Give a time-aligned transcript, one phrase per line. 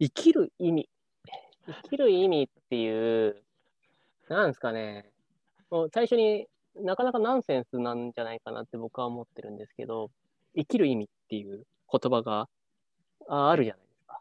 [0.00, 0.88] 生きる意味。
[1.66, 3.42] 生きる意味っていう、
[4.28, 5.10] なんですかね。
[5.70, 10.10] もう最初になかなかナンセンスなんじゃないかなって僕は思ってるんですけど、
[10.56, 12.48] 生きる意味っていう言葉が
[13.28, 14.20] ああるじゃないですか。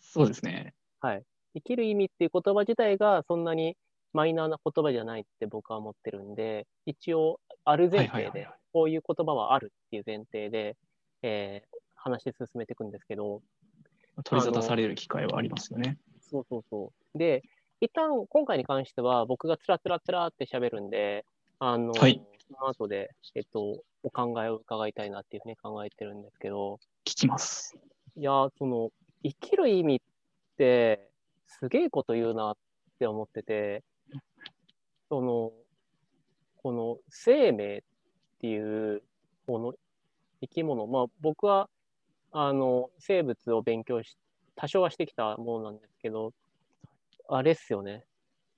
[0.00, 0.74] そうですね。
[1.00, 1.22] はい。
[1.54, 3.76] 生きる意味っていう言葉自体がそんなに
[4.12, 10.76] マイナーな言葉じゃないって僕は思ってるんで、一応ある前提でこういう言葉はあるっていう前提で、
[11.22, 13.40] えー話進めていくんですけど、
[14.22, 15.98] 取り沙汰される機会はありますよね。
[16.20, 17.18] そうそうそう。
[17.18, 17.42] で、
[17.80, 21.24] 一旦今回に関しては僕がつらつらつらって喋るんで、
[21.58, 27.76] あの、はいその後で、えっと、お考えを伺いたいなっていうふうに考えてるんですけど、聞きます。
[28.16, 28.90] いやー、その、
[29.22, 29.98] 生きる意味っ
[30.58, 31.08] て、
[31.46, 32.56] すげえこと言うなっ
[32.98, 33.82] て思ってて、
[35.08, 35.52] その、
[36.62, 37.80] この生命っ
[38.40, 39.02] ていう、
[39.46, 39.74] この
[40.42, 41.68] 生き物、まあ僕は、
[42.36, 44.16] あの、生物を勉強し、
[44.56, 46.32] 多少はしてきたものなんですけど、
[47.28, 48.04] あれっすよね。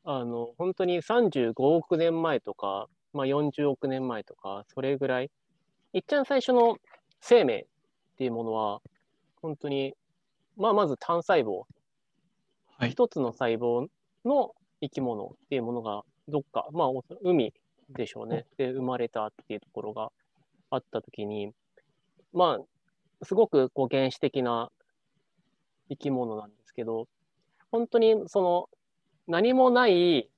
[0.02, 5.30] あの、本当に35億年前とか、まあ40億年前とか、それぐらい、
[5.92, 6.78] いっちゃん最初の
[7.20, 7.64] 生命っ
[8.16, 8.80] ていうものは、
[9.42, 9.94] 本当に、
[10.56, 11.64] まあ、まず単細胞、
[12.78, 12.90] はい。
[12.90, 13.88] 一つの細胞
[14.24, 17.52] の生き物っていうものが、どっか、まあ、お海
[17.90, 18.46] でしょうね。
[18.56, 20.10] で、生まれたっていうところが
[20.70, 21.52] あったときに、
[22.32, 22.64] まあ、
[23.22, 24.70] すごくこう原始的な
[25.88, 27.06] 生き物なんですけど、
[27.70, 28.68] 本当にその
[29.26, 30.28] 何もない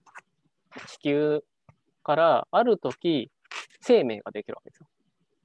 [0.87, 1.45] 地球
[2.03, 3.31] からある時
[3.81, 4.87] 生命ができるわけですよ。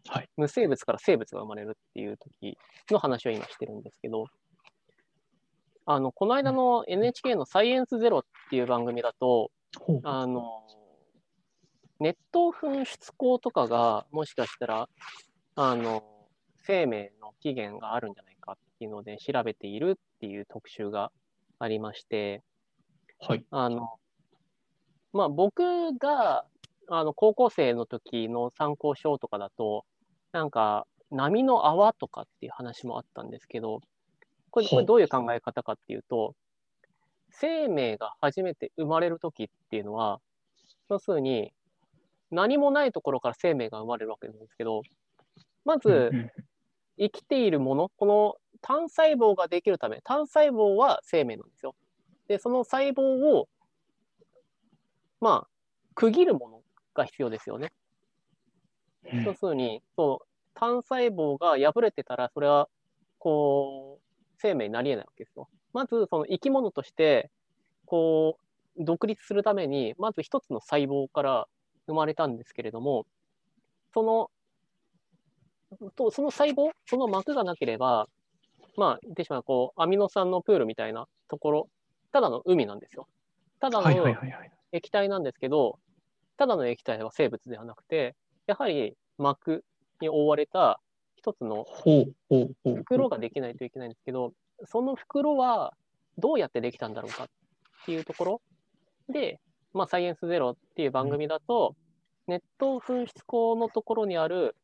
[0.10, 0.30] はい。
[0.38, 2.58] 無生物から生物が生まれるっていう時
[2.92, 4.26] の話を今してるんですけど、
[5.86, 10.64] あの、この間の NHK のサイエンスゼロっていう番組だと、ほうあの、
[12.00, 14.90] 熱湯噴出口とかがもしかしたら、
[15.56, 16.04] あの、
[16.64, 21.12] 生命の起源があるんじゃないかっていうので調べているっていう特集が
[21.60, 22.42] ありまして、
[23.20, 23.46] はい。
[23.52, 24.00] あの、
[25.14, 26.46] まあ、僕が、
[26.90, 29.86] あの、高校生の時の参考書とかだと、
[30.32, 33.82] なんか、波の泡とかっていう話もあったんですけど、
[34.50, 36.36] これ、これどういう考え方かっていうと、
[37.30, 40.20] 生命が初めて生まれる時っていうのは、
[40.90, 41.54] 要するに、
[42.32, 44.82] 何もないところから生命が生まれるわけなんですけど、
[45.66, 46.12] まず、
[46.98, 51.76] 生きているもの、この単細胞ができるため、単細胞は生命なんですよ。
[52.28, 53.48] で、その細胞を、
[55.20, 55.48] まあ、
[55.96, 56.62] 区切るもの
[56.94, 57.72] が必要ですよね。
[59.12, 62.70] うん要するに、そう、単細胞が破れてたら、それは、
[63.20, 64.04] こう、
[64.38, 65.50] 生命になり得ないわけですよ。
[65.74, 67.30] まず、その生き物として、
[67.86, 68.38] こ
[68.78, 71.48] う、独立するために、まず一つの細胞から
[71.88, 73.06] 生まれたんですけれども、
[73.94, 74.32] その、
[75.96, 78.08] とその細胞、その膜がなければ、
[78.78, 81.70] まあ、言ってしまう、こう、アミノ酸のプールみたいなところ、
[82.12, 83.08] ただの海なんですよ。
[83.60, 83.88] ただの。
[84.72, 85.80] 液体なんですけど、
[86.38, 88.16] ただの液体は生物ではなくて、
[88.48, 89.64] やはり膜
[90.02, 90.80] に覆われた
[91.16, 91.66] 一つの。
[92.76, 94.34] 袋ができないといけないんですけど、
[94.66, 95.74] その袋は
[96.18, 97.28] どうやってできたんだろうかっ
[97.86, 98.42] ていうところ
[99.10, 99.40] で、
[99.74, 101.76] まあ、サイエンスゼロっていう番組だと、
[102.28, 104.56] 熱湯噴出口のところにある、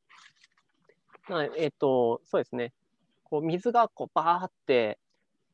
[1.30, 2.74] まあえっ、と、そうですね、
[3.24, 4.98] こう水がこうバーって、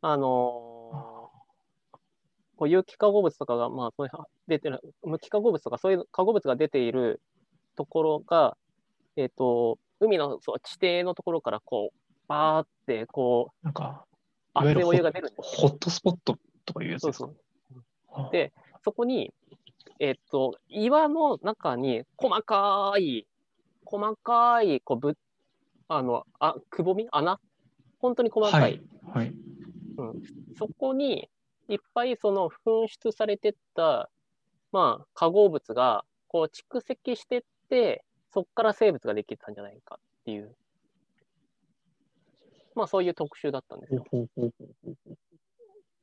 [0.01, 1.15] あのー
[2.57, 4.11] こう有機化合物とかが、まあ、そういう
[4.47, 7.21] 出てる、無機化合物とかそういう化合物が出ている
[7.75, 8.55] ところが、
[9.17, 11.97] えっ、と、海のそう地底のところからこう、
[12.29, 14.05] バーって、こう、なんか、
[14.53, 17.25] 熱いお湯が出るんですホットスポットとかいうやつですか？
[17.27, 17.35] そう
[17.73, 18.21] そう。
[18.21, 18.31] はあ。
[18.31, 18.53] で
[18.85, 19.33] そこに、
[19.99, 23.27] えっと、岩の中に細かい、
[23.83, 25.17] 細かい、こう、ぶ、
[25.87, 27.07] あの、あ、くぼみ？
[27.11, 27.39] 穴？
[27.99, 28.61] 本当に細かい。
[28.61, 28.81] はい。
[29.13, 29.33] はい。
[30.57, 31.29] そこに、
[31.67, 34.09] いっぱいその噴出されてった、
[34.71, 38.03] まあ、化合物が、こう、蓄積してって、
[38.33, 40.55] そこから生物ができたんじゃないかっていう、
[42.75, 44.05] まあ、そういう特集だったんですよ。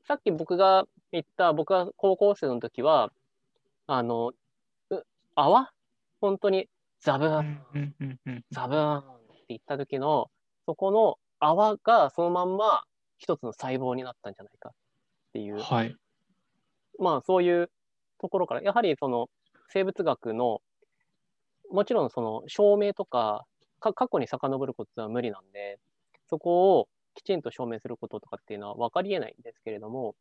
[0.05, 3.13] さっき僕が言った、僕が高校生の時は、
[3.87, 4.33] あの、
[4.91, 5.03] う
[5.35, 5.71] 泡？
[6.21, 6.69] 本当に
[7.01, 9.22] ザブーン、うんうんうんうんザブーン
[9.57, 10.31] って言った時の、
[10.67, 12.85] そこの泡がそのまんま
[13.19, 14.73] 一つの細胞になったんじゃないかっ
[15.33, 15.97] ていう、はい。
[16.99, 17.71] まあそういう
[18.21, 19.29] ところから、やはりその
[19.69, 20.61] 生物学の、
[21.71, 23.47] もちろんその証明とか、
[23.81, 25.79] か過去に遡ることは無理なんで、
[26.29, 30.15] そこをきちんと証明することとかっていうのは分かり得ないんですけれども、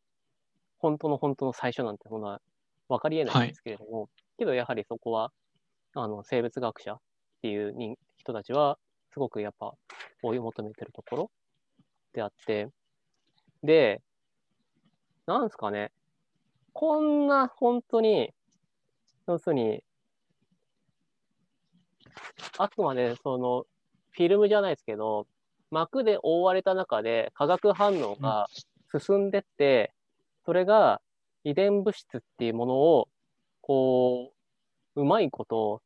[0.78, 2.40] 本当の本当の最初なんてものは
[2.88, 4.08] 分かり得ないんですけれども、
[4.38, 5.32] けどやはりそこは、
[5.94, 7.00] あの、生物学者っ
[7.42, 8.78] ていう人人たちは、
[9.12, 9.74] すごくやっぱ
[10.22, 11.30] 追い求めてるところ
[12.12, 12.68] であって、
[13.62, 14.00] で、
[15.26, 15.92] なんすかね、
[16.72, 18.32] こんな本当に、
[19.28, 19.84] 要するに、
[22.58, 23.66] あくまでその
[24.10, 25.26] フィルムじゃないですけど、
[25.70, 28.46] 膜で覆われた中で化学反応が
[28.98, 29.92] 進んでって、
[30.44, 31.00] それが
[31.44, 33.08] 遺伝物質っていうものを、
[33.60, 34.32] こ
[34.96, 35.82] う、うまいこと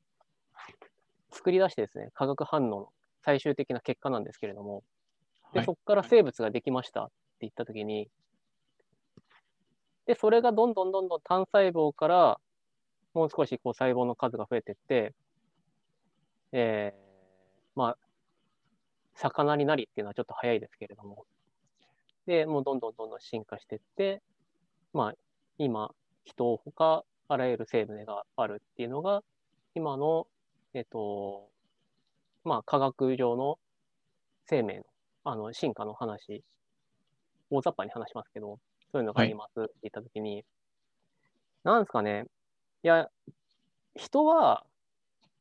[1.30, 2.88] 作り出してですね、化学反応の
[3.26, 4.84] 最終的な結果なんですけれども、
[5.52, 5.66] で、はい。
[5.66, 8.08] そこから生物ができましたって言ったときに、
[10.06, 12.38] で、それがどんどんどんどん単細胞から
[13.14, 15.12] もう少しこう細胞の数が増えていって、
[16.52, 16.98] えー、
[17.74, 17.98] まあ、
[19.16, 21.24] 魚になりっていうのはちょっと早いですけれども、
[22.26, 24.22] で、もうどんどんどんどん進化していって、
[24.92, 25.14] まあ、
[25.58, 25.90] 今、
[26.24, 29.24] 人を他あらゆる生命があるっていうのが、
[29.74, 30.28] 今の、
[30.74, 31.48] えっと、
[32.46, 33.58] まあ、科学上の
[34.44, 34.84] 生命の、
[35.24, 36.44] あの、進化の話、
[37.50, 38.60] 大雑把に話しますけど、
[38.92, 40.44] そういうのがありますって言ったときに、
[41.64, 42.26] なんですかね、
[42.84, 43.08] いや、
[43.96, 44.64] 人は、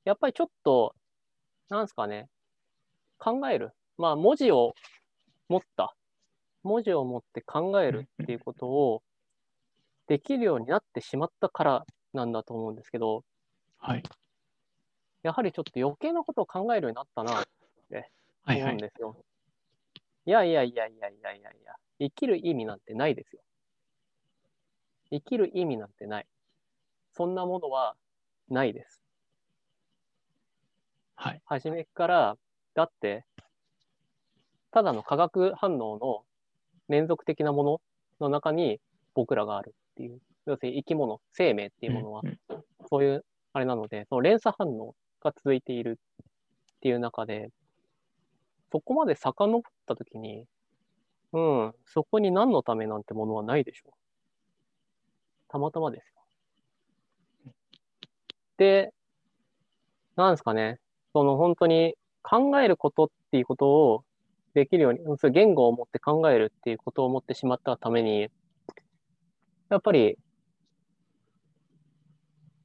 [0.03, 0.95] やっぱりちょっと、
[1.69, 2.27] なんですかね、
[3.19, 3.71] 考える。
[3.99, 4.73] まあ、文字を
[5.47, 5.95] 持った、
[6.63, 9.03] 文字を持って考えるっていうことを
[10.07, 13.23] できるようになってしまったからなんだと思うんですけど、
[13.77, 14.03] はい。
[15.25, 17.33] やはりちょっと余計なことを考えるようになったな
[18.45, 18.61] はいはい。
[18.61, 19.17] 思うんですよ。
[20.27, 23.41] いやいやいやいやいやいやいや、生きる意味なんてないですよ。
[25.09, 26.27] 生きる意味なんてない。
[27.13, 27.95] そんなものは
[28.49, 29.01] ないです。
[31.15, 31.41] はい。
[31.45, 32.37] 初めから、
[32.75, 33.25] だって、
[34.69, 36.23] ただの化学反応の
[36.87, 37.81] 連続的なもの
[38.19, 38.79] の中に
[39.15, 42.21] 僕らがあるっていう、要するに生き物、生命っていうものは
[42.91, 44.93] そういうあれなので、その連鎖反応
[45.25, 45.99] が続いている
[46.75, 47.49] っていう中で、
[48.71, 50.45] そこまで遡ったときに、
[51.33, 53.93] うん、そこに何のためなんてものはないでしょう。
[55.49, 56.13] たまたまです
[57.45, 57.51] よ。
[58.57, 58.93] で、
[60.15, 60.79] なんですかね、
[61.11, 64.03] その本当に考えることっていうことを
[64.53, 68.29] できるように、そ言語を持って考えるっていうことを思ってしまったために、
[69.69, 70.17] やっぱり、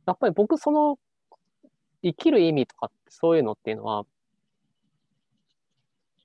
[0.06, 0.98] やっぱり僕その
[2.02, 4.04] 生きる意味とかってそういうのっていうのは、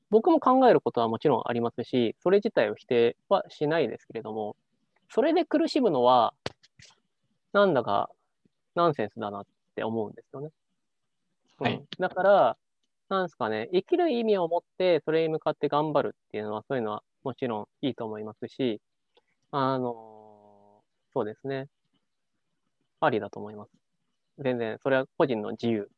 [0.10, 4.56] 僕も考えることはもちろんありますし、それ自体を否定はしないですけれども、
[5.10, 6.33] それで苦しむのは、
[7.54, 8.10] なんだか
[8.75, 9.45] ナンセンスだなっ
[9.75, 10.50] て思うんですよね。
[11.57, 12.57] はいうん、だから、
[13.07, 18.81] なんですかね、生きる意味を持ってそれに向かって頑張るっていうのは、そういうのはもちろんいいと思いますし、
[19.51, 20.81] あの、
[21.13, 21.68] そうですね。
[23.00, 23.85] ありだと思います。
[24.40, 25.90] 全然、それは個人の自由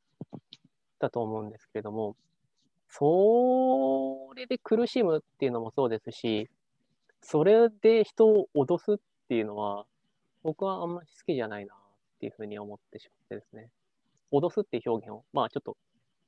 [0.99, 2.15] だと思うんですけれども、
[2.89, 6.49] それで苦しむっていうのもそうですし、
[7.21, 8.97] それで人を脅すっ
[9.27, 9.85] ていうのは、
[10.43, 11.77] 僕はあんまり好きじゃないなっ
[12.19, 13.69] ていうふうに思ってしまってですね。
[14.31, 15.77] 脅すっていう表現を、まあちょっと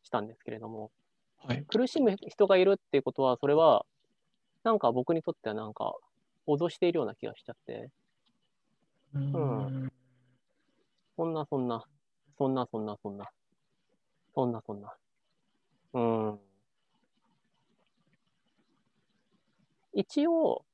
[0.04, 0.92] したんですけれども、
[1.38, 1.64] はい。
[1.66, 3.86] 苦しむ人がいるっていうことは、それは、
[4.64, 5.96] なんか僕にとってはなんか、
[6.48, 7.90] 脅しているような気がしちゃって、
[9.14, 9.92] うん。
[11.16, 11.86] そんなそんな、
[12.40, 13.30] そんなそんなそんな、
[14.34, 14.96] そんなそんな。
[15.94, 16.40] うーん。
[19.94, 20.66] 一応、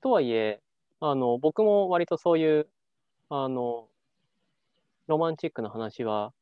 [0.00, 0.60] とはいえ、
[1.00, 2.68] あの、僕も割とそういう、
[3.30, 3.88] あの、
[5.08, 6.32] ロマンチックな話は、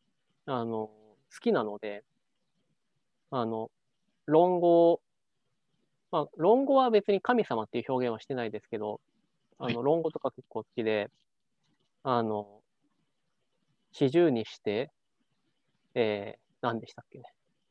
[0.47, 0.90] あの、好
[1.40, 2.04] きなので、
[3.30, 3.71] あの、
[4.26, 5.00] 論語、
[6.11, 9.00] まあ、論語は別に神様っていう表現はしてないですけど、
[9.59, 11.11] あの、論語とか結構好きで、
[12.04, 12.62] あの、
[13.93, 14.90] 四十にして、
[15.95, 17.25] えー、何でしたっけね。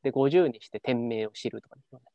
[0.03, 2.05] で、50にして天命を知るとかですよね。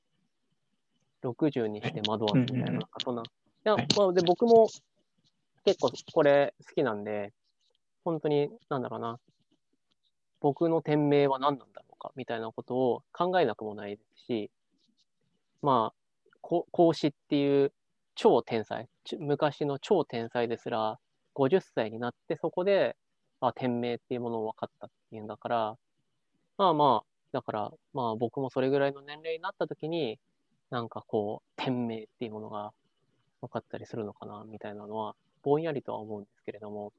[1.23, 3.23] 60にして惑わすみたいな、うんうんうんなんかそんな。
[3.23, 3.25] い
[3.65, 4.69] や、はいまあ、で、僕も
[5.65, 7.33] 結構これ好きなんで、
[8.05, 9.19] 本当に、なんだろうな、
[10.41, 14.51] 僕の天命は何なんだろうか、みたいなことを考えなくもないですし、
[15.63, 17.73] まあ、こ孔子っていう
[18.15, 20.99] 超天才、ち昔の超天才ですら、
[21.35, 22.97] 50歳になってそこで、
[23.49, 25.79] あ、天命っていうものを分かったっていうんだから、
[26.59, 30.19] まあまあ、だから、まあ僕もそれぐらいの年齢になった時に、
[30.71, 32.73] なんかこう、天命っていうものが
[33.41, 36.93] 分かったりするのかな、みたいなのは、ぼんやりとは思うんですけれども、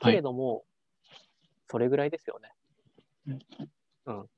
[0.00, 0.14] けはい。
[0.14, 0.64] れども、
[1.70, 2.52] それぐらいですよね。
[4.06, 4.30] うん。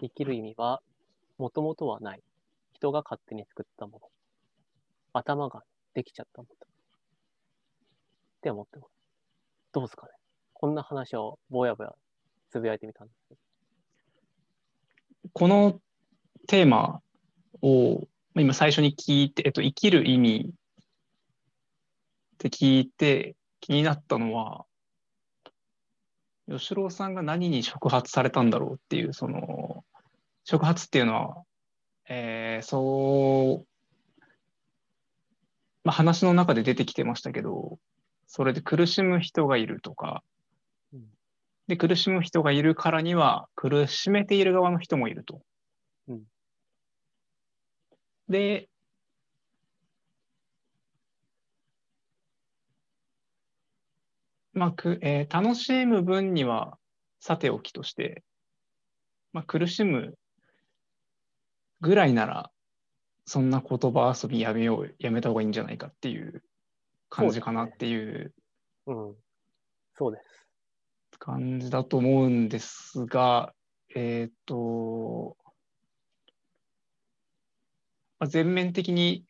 [0.00, 0.82] 生きる意味は、
[1.38, 2.22] もともとはない。
[2.72, 4.08] 人が勝手に作ったもの。
[5.12, 5.64] 頭が
[5.94, 6.54] できちゃったもの。
[6.54, 6.58] っ
[8.42, 8.99] て思ってます。
[9.72, 10.12] どうですかね。
[10.52, 11.94] こんな話をぼやぼや
[12.50, 13.40] つぶやいてみたんですけど。
[15.32, 15.80] この
[16.46, 17.00] テーマ
[17.62, 24.64] を今最初に聞いて、えっと、生きる意味って聞いて気になったのは、
[26.48, 29.84] 吉郎さんが何に触発されたんだろうっていう、その、
[30.44, 31.44] 触発っていうのは、
[32.08, 34.22] えー、そう、
[35.84, 37.78] まあ、話の中で出てきてましたけど、
[38.32, 40.22] それで苦しむ人がいるとか、
[41.66, 45.42] で、苦しむ人がいるからには、苦しめている側の人もいると。
[46.06, 46.22] うん、
[48.28, 48.68] で、
[54.52, 56.78] まあくえー、楽しむ分には
[57.18, 58.22] さておきとして、
[59.32, 60.16] まあ、苦しむ
[61.80, 62.52] ぐらいなら、
[63.26, 66.44] そんな言葉遊びやめよう、やめた方がいいんじゃないかっていう
[67.10, 68.32] 感じかなっていう。
[68.86, 69.14] うん。
[69.94, 70.46] そうです。
[71.18, 73.52] 感じだと思うんですが、
[73.94, 75.36] えっ、ー、と、
[78.18, 79.26] まあ、全面的に、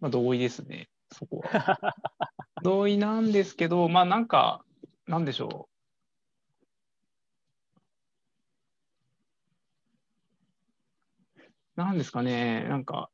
[0.00, 1.78] まあ、同意ですね、そこは。
[2.62, 4.64] 同意なんですけど、まあなんか、
[5.06, 5.72] なんでしょう。
[11.74, 13.10] なんですかね、なんか、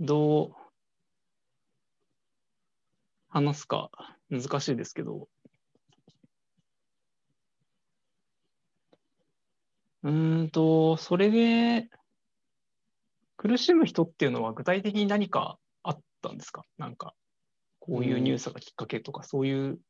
[0.00, 0.54] どう、
[3.30, 3.90] 話すか
[4.30, 5.28] 難しいですけど、
[10.02, 11.88] うんと、それで
[13.36, 16.62] 苦しむ人っていうのは具体的に何かあったんですか？
[16.76, 17.14] なんか、
[17.80, 19.80] こういうニュースがきっかけとか、そういう。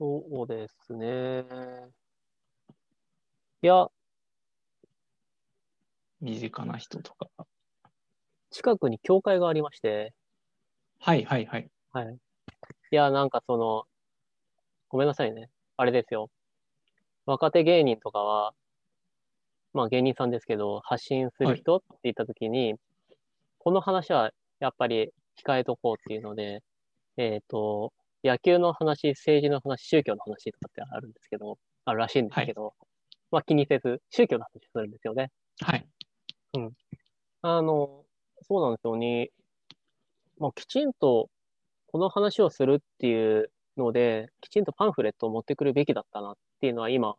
[0.00, 1.44] そうですね。
[3.62, 3.88] いや、
[6.20, 7.28] 身近な人とか。
[8.50, 10.12] 近くに教会がありまして、
[11.00, 11.70] はいはいはい。
[11.92, 12.14] はい。
[12.90, 13.84] いや、なんかその、
[14.88, 15.50] ごめんなさいね。
[15.76, 16.30] あれですよ。
[17.26, 18.52] 若手芸人とかは、
[19.74, 22.74] まあ芸人さんですけど、発信する人って言ったときに、
[23.58, 25.10] この話はやっぱり
[25.44, 26.62] 控えとこうっていうので、
[27.16, 27.92] えっ、と、
[28.24, 32.74] 野球の話、政治の話、宗教の話とかってあるんですけど、あるらしいんですけど、
[33.30, 35.30] まあ気にせず、宗教の話するんですよね。
[35.60, 35.86] はい。
[36.54, 36.72] うん。
[37.42, 38.04] あの、
[38.42, 39.30] そうなんですよね。
[40.38, 41.30] まあ、きちんと
[41.88, 47.16] この話をするっていうので、きちんとパンフレットを持ってくるべきだったなっていうのは今、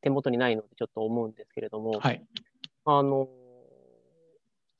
[0.00, 2.24] 手元にないのでちょっと思うんですけれども、はい、
[2.84, 3.28] あの、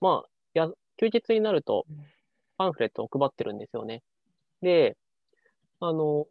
[0.00, 1.86] まあ、や、休日になると
[2.56, 4.02] パンフレットを配ってるんですよね。
[4.62, 4.96] で、
[5.80, 6.26] あの、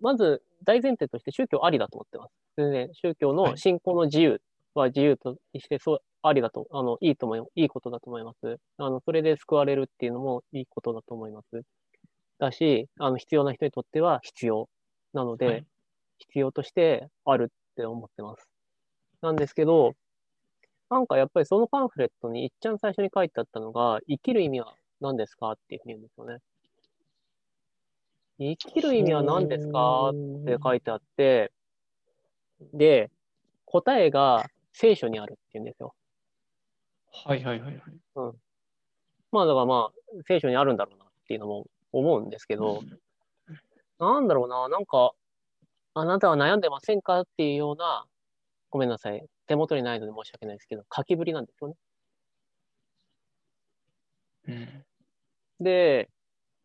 [0.00, 2.32] まず大前提として宗教ありだと思ってます。
[2.56, 4.40] 全然宗教の信仰の自由
[4.74, 8.58] は自由として、そう、ありだと、あの、いいと思い、いいことだと思います。
[8.78, 11.62] あの、それで救われるっていうのもいいことだと思います。
[12.38, 14.68] だし、あの、必要な人にとっては必要
[15.12, 15.66] なので、はい、
[16.18, 18.48] 必要としてあるって思ってます。
[19.20, 19.94] なんですけど、
[20.90, 26.38] なんかやっぱりそのパンフレットにいっちゃん最初に書いてあったのが、生きる意味は何ですかっていうふうに言うんですよね。
[28.38, 31.52] 生きる意味は何ですかって書いてあって、
[32.72, 33.10] で、
[33.64, 35.94] 答えが聖書にあるって言うんですよ。
[37.24, 37.82] はいはいはいはい。
[38.16, 38.32] うん。
[39.32, 42.98] まあだからまあ、聖書にあるんだろうなっていうのも思うんですけど、うん、
[43.98, 45.12] なんだろうな、なんか、
[45.94, 48.04] あなたは悩んでませんかっていうような、
[48.70, 49.24] ごめんなさい。
[49.46, 51.74] 手元にないので申し訳ないですけど、書きぶりなんですよね。
[54.48, 54.84] うん、
[55.64, 56.10] で、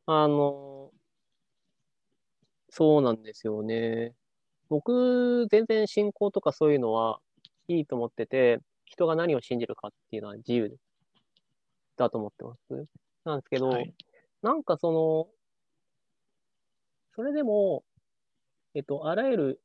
[0.06, 0.92] あの、
[2.70, 4.14] そうなんですよね。
[4.70, 7.20] 僕、全然信仰とかそういうのは
[7.68, 8.60] いいと思ってて、
[8.92, 10.78] 人が何を信じるかっていうのは自由
[11.96, 12.88] だと思ってます。
[13.24, 13.94] なんですけど、はい、
[14.42, 15.28] なんかその、
[17.16, 17.86] それでも、
[18.74, 19.62] えっと、あらゆる、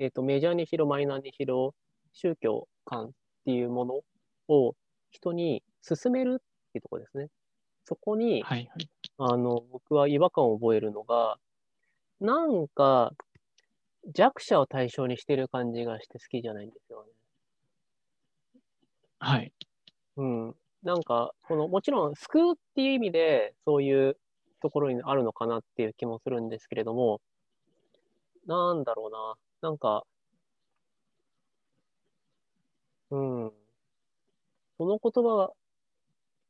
[0.00, 1.72] えっと、メジャーにしろマイナーにしろ、
[2.12, 3.10] 宗教観っ
[3.44, 4.00] ていうもの
[4.48, 4.74] を
[5.10, 6.42] 人に勧めるっ
[6.72, 7.28] ていうところですね。
[7.84, 11.38] そこに、はいはい、あの、僕は違和感を覚えるのが、
[12.20, 13.12] なんか、
[14.12, 17.12] 弱者を対象にしてる感じがして好きじゃないんですよね。
[19.20, 19.52] はい。
[20.16, 20.56] うん。
[20.82, 24.18] なんか、この、もちろん救うっていう意味で、そういう
[24.62, 27.20] ところにあるのかなっていう気もするんですけれども、
[28.46, 29.36] なんだろうな。
[29.60, 30.04] なんか、
[33.10, 33.52] うん。
[34.78, 35.52] その言葉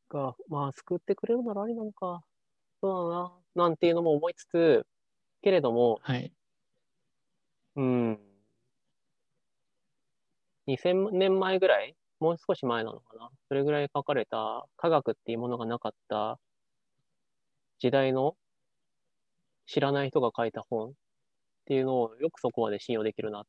[0.09, 2.23] が、まあ、救ってくれるならありなのか。
[2.81, 3.13] そう
[3.57, 3.69] だな。
[3.69, 4.87] なんていうのも思いつつ、
[5.43, 6.33] けれども、はい。
[7.77, 8.19] うん。
[10.67, 13.31] 2000年前ぐらいもう少し前なのかな？
[13.49, 16.39] それぐらい書かれた科学っていうものがなかった
[17.79, 18.37] 時代の
[19.67, 20.95] 知らない人が書いた本っっ
[21.69, 23.45] ていうのをよくそこまで信用できるな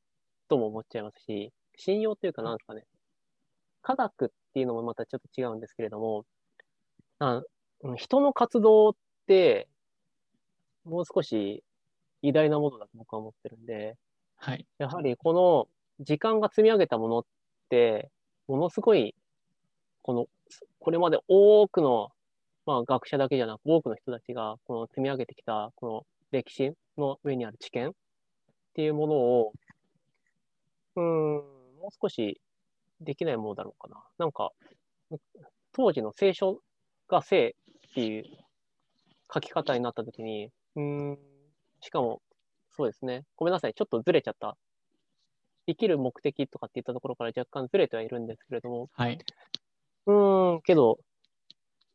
[0.49, 2.83] とも思っちゃいますし、信用というかなんですかね、
[3.81, 6.25] 科学っていうのもまたちょっと違うんですけれども、
[7.19, 7.41] あ
[7.95, 8.93] 人の活動っ
[9.25, 9.69] て
[10.83, 11.63] もう少し
[12.21, 13.95] 偉大なものだと僕は思ってるんで、
[14.35, 14.65] はい。
[14.79, 15.69] やはりこの
[16.03, 17.25] 時間が積み上げたものっ
[17.69, 18.09] て、
[18.49, 19.13] ものすごい、
[20.01, 20.25] この、
[20.79, 22.09] これまで多くの、
[22.65, 27.91] まあ学者だけじゃなく多くの人たちが、この積み上げてきた、この歴史の上にある知見っ
[28.73, 29.53] ていうものを、
[30.95, 31.05] うーん、
[31.79, 32.41] もう少し
[33.01, 34.03] できないものだろうかな。
[34.17, 34.51] なんか、
[35.71, 36.59] 当時の聖書
[37.07, 37.55] が聖
[37.89, 38.25] っていう
[39.31, 41.19] 書き方になったときに、うーん、
[41.81, 42.21] しかも、
[42.71, 43.25] そうですね。
[43.35, 43.73] ごめんなさい。
[43.75, 44.57] ちょっとずれちゃった。
[45.69, 49.19] 生きる目的とかって言ったところから若干ずれてはいるんですけれども、はい。
[50.07, 50.99] うーん、けど、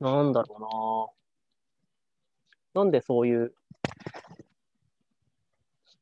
[0.01, 1.15] なんだろ
[2.75, 2.83] うな。
[2.83, 3.55] なんでそういう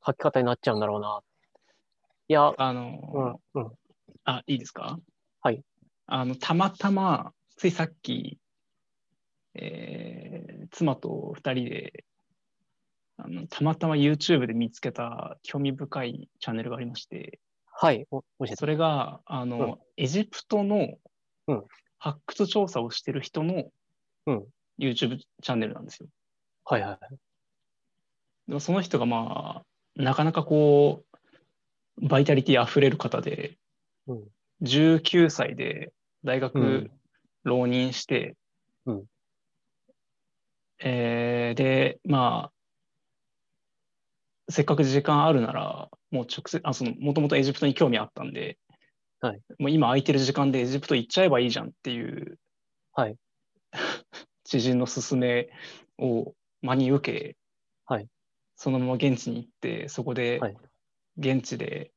[0.06, 1.22] 書き方になっちゃうんだろうな。
[2.28, 3.72] いや、あの、うん、うん。
[4.24, 4.98] あ、いいですか？
[5.40, 5.62] はい。
[6.06, 8.38] あの、たまたま、ついさっき、
[9.54, 12.04] えー妻と二人で、
[13.18, 17.40] あの、たまたま YouTube で見つけた興味深いチャンネルがありまして、
[17.74, 18.56] はい、お教えて。
[18.56, 20.98] それが、あの、うんエジプトの
[21.48, 21.64] うん
[21.98, 23.70] 発掘調査をしてる人の
[24.26, 24.44] うん
[24.78, 26.08] YouTube チャンネルなんですよ。
[26.64, 26.98] はいはいはい。
[28.48, 29.62] でもその人がま
[29.96, 31.04] あ、なかなかこ
[32.00, 33.58] う、バイタリティ溢れる方で、
[34.06, 34.22] うん
[34.62, 36.90] 19歳で大う学ん
[37.42, 38.36] 浪人して、
[38.86, 39.04] うん
[40.78, 42.52] えーで、まあ、
[44.52, 48.58] せっかく時間あるなら、もう直接、あ、その、もともとエジプトに興味あったんで、
[49.20, 49.40] はい。
[49.58, 52.38] もう今空いてる時間でエジプト行っちゃえばいいじゃんっていう、
[52.92, 53.16] はい。
[54.44, 55.48] 知人の勧め
[55.98, 57.36] を真に受け、
[57.86, 58.08] はい。
[58.56, 60.56] そのまま現地に行って、そこではい。
[61.16, 61.92] 現地で、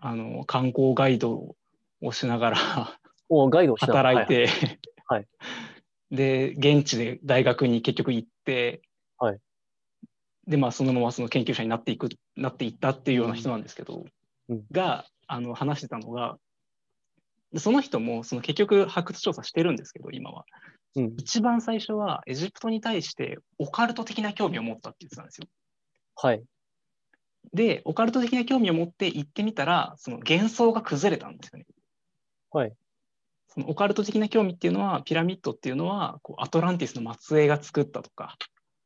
[0.00, 1.56] あの観光ガイド
[2.00, 4.48] をしながらおガイド働いて、
[5.06, 5.26] はい。
[6.12, 8.82] で、現地で大学に結局行って、
[9.18, 9.40] はい
[10.48, 14.04] で、まあ、そのままその研究者になっていく、なっていったっていうような人なんですけど、
[14.48, 16.38] うんが、あの、話してたのが、
[17.52, 20.46] でその人も、その結局発掘調査してるんですけど、今は。
[20.96, 21.14] うん。
[21.18, 25.46] 一番最初はエジプトに対してオカルト的な興味を持ったって言ってたんですよ。
[26.16, 26.42] はい。
[27.52, 31.66] で、オカルト的な興味を持って行ってみたら、その幻想が崩れたんですよね。
[32.50, 32.72] はい。
[33.48, 38.36] そのオカルト的な興味っていうのは、ピラミッドっていうのは、こうアトランティスの末裔が作ったとか、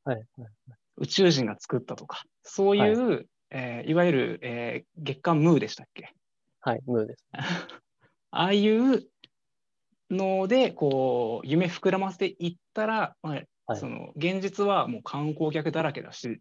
[0.04, 0.22] はい。
[1.02, 6.14] 宇宙人が作ったとか、そういう、いえーいわゆる、えー月刊ムーでしたっけ？
[6.60, 6.80] はい。
[6.86, 7.24] ムーです。
[8.30, 9.06] ああいう
[10.10, 13.46] ので、こう、夢膨らませていったら、まあはい
[13.80, 16.40] その現実はもう観光客だらけだし、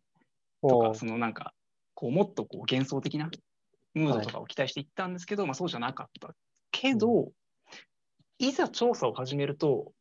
[0.62, 1.54] とか、そのなんか、
[1.94, 3.30] こうもっとこう幻想的な
[3.94, 6.36] ムードとかを期待していったんですけど、まあそうじゃなかった。
[6.72, 7.32] けど、
[8.40, 9.94] いざ調査を始めると、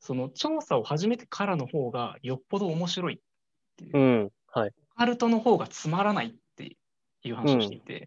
[0.00, 3.20] その調査を始めてからの方がよっぽど面白い
[3.72, 4.32] っていう、うん。
[4.48, 4.72] はい。
[4.94, 6.76] オカルトの方がつまらないって
[7.22, 8.06] いう話をしていて、うんは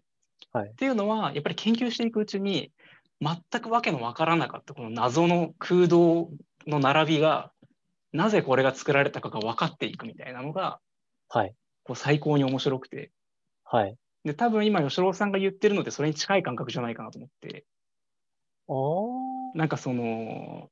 [0.70, 2.72] っていうのは、やっぱり研究していくうちに、
[3.20, 6.30] 全くわけのわからなかったこの謎の空洞
[6.66, 7.52] の並びが、
[8.12, 10.80] なぜこれが作られたかが分かっていくみたいなのが、
[11.28, 11.54] はい。
[11.82, 13.10] こう最高に面白くて。
[13.64, 13.96] はい。
[14.24, 17.64] で、多分今、吉郎さんが言ってるので、それに近い感覚じゃないかなと思って。
[19.54, 20.70] なんかその、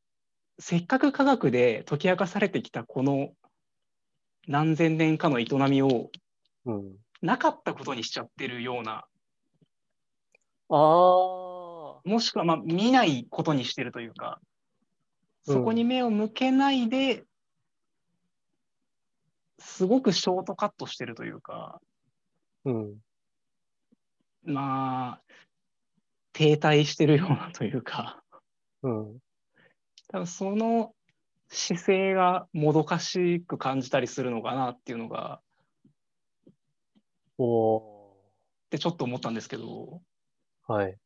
[0.59, 3.33] せっかく科学で解き明かされてきたこの
[4.47, 6.11] 何千年かの営みを
[6.67, 6.97] うん。
[7.23, 9.07] なかったことにしちゃってるような、
[10.69, 12.09] あー。
[12.09, 14.41] もしくはまあ見ないことにしてるというか、
[15.43, 17.25] そこに目を向けないで、
[19.59, 21.81] すごくショートカットしてるというか、
[22.65, 22.97] うん。
[24.45, 25.23] まあ、
[26.33, 28.23] 停滞してるようなというか、
[28.83, 29.19] うん。
[30.09, 30.93] 多分その
[31.49, 35.41] 姿勢がもどかしく感じたりするのかなっていうのが、
[37.39, 38.17] おっ
[38.71, 40.73] てちょっと思ったんですけど、ー。
[40.73, 40.99] はい。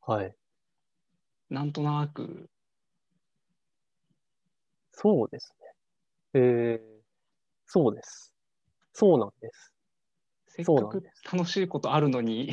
[0.00, 0.34] はい。
[1.50, 2.48] なんとなく、
[4.92, 5.66] そうですね。
[6.34, 6.80] えー、
[7.66, 8.32] そうです。
[8.92, 9.72] そうなんです。
[10.48, 12.52] せっかく楽しいことあるのに、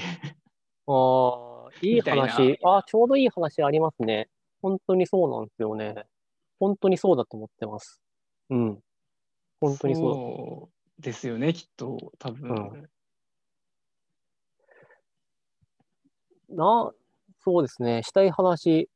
[0.88, 2.60] ああ、いい話。
[2.64, 4.30] ああ、ちょうどいい話ありますね。
[4.66, 5.94] 本当にそうなんですよね。
[6.60, 8.02] 本当にそうだと思ってます。
[8.50, 8.80] うん。
[9.62, 10.16] 本当にそうだ。
[10.16, 12.50] そうですよね、きっと、多分。
[12.50, 12.90] うん
[16.50, 16.92] な、
[17.44, 18.02] そうですね。
[18.02, 18.90] したい話、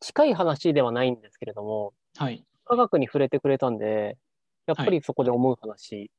[0.00, 2.44] 近い話ではないんですけれども、はい。
[2.64, 4.18] 科学に触れてくれたんで、
[4.66, 6.10] やっぱりそこで思う話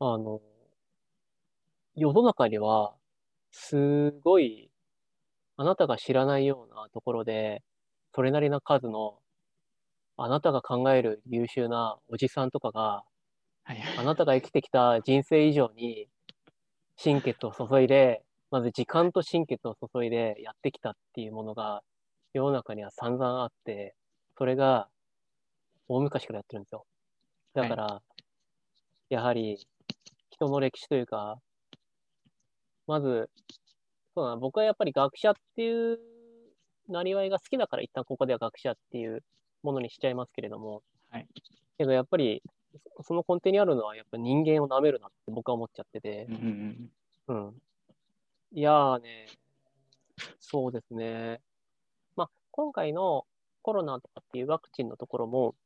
[0.00, 0.40] あの、
[1.94, 2.96] 世の中には、
[3.52, 4.70] すごい、
[5.56, 7.62] あなたが知らないようなところで、
[8.14, 9.18] それなりな数の、
[10.16, 13.04] あなたが考える優秀なおじさんとかが、
[13.64, 13.82] はい。
[13.96, 16.08] あなたが生きてきた人生以上に、
[16.96, 21.82] 心血を注いで、まず時間と心血を注いでやってきたっていうものが、
[22.32, 23.94] 世の中には散々あって、
[24.36, 24.88] それが、
[25.88, 26.86] 大昔からやってるんですよ。
[27.54, 28.02] だから、
[29.08, 29.66] やはり、
[30.30, 31.38] 人の歴史というか、
[32.86, 33.30] まず、
[34.14, 35.98] そうだな、僕はやっぱり学者っていう
[36.88, 39.22] なりわいが好きだから、一旦ここでは学者っていう
[39.62, 41.26] ものにしちゃいますけれども、はい
[41.76, 42.42] けどやっぱり、
[42.96, 46.90] そその根底にあるのは、やっぱ人間を舐めるなって僕は思っちゃっててうん。
[47.28, 47.62] うん。
[48.52, 49.26] いやーね、
[50.38, 51.40] そうですね。
[52.16, 53.26] まあ、今回の
[53.62, 55.56] コロナとかっていうワクチンのところも、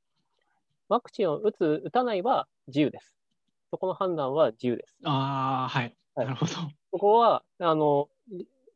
[0.89, 3.15] ワクチンを打つ、打たないは自由です。
[3.71, 4.97] そこの判断は自由です。
[5.05, 5.95] ああ、はい。
[6.19, 6.53] はいなるほど。
[6.91, 8.09] そこは、あの、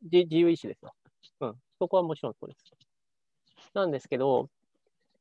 [0.03, 0.93] じ自由意志ですよ。
[1.41, 1.55] うん。
[1.77, 2.63] そこはもちろんそうです。
[3.73, 4.49] なんですけど、